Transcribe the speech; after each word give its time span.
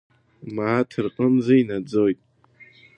Мааҭ 0.55 0.91
рҟынӡа 1.05 1.53
инаӡоит. 1.59 2.19